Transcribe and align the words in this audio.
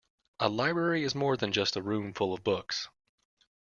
A 0.39 0.49
library 0.49 1.03
is 1.03 1.13
more 1.13 1.37
than 1.37 1.51
just 1.51 1.75
a 1.75 1.81
room 1.83 2.11
full 2.15 2.33
of 2.33 2.43
books 2.43 2.89